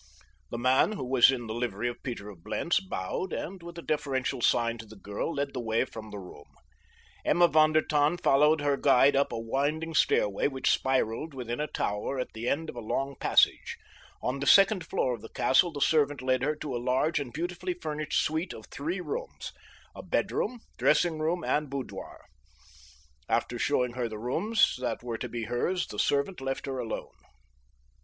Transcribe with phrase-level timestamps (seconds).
[0.49, 3.83] The man, who was in the livery of Peter of Blentz, bowed, and with a
[3.83, 6.55] deferential sign to the girl led the way from the room.
[7.23, 11.67] Emma von der Tann followed her guide up a winding stairway which spiraled within a
[11.67, 13.77] tower at the end of a long passage.
[14.23, 17.31] On the second floor of the castle the servant led her to a large and
[17.31, 22.25] beautifully furnished suite of three rooms—a bedroom, dressing room and boudoir.
[23.29, 27.13] After showing her the rooms that were to be hers the servant left her alone.